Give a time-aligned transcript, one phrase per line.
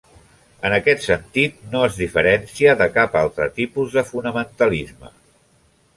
[0.67, 5.13] En aquest sentit no es diferencia de cap altre tipus de fonamentalisme.